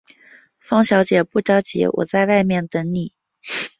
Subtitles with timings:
[0.57, 3.13] 方小姐，不着急，我在外面等妳。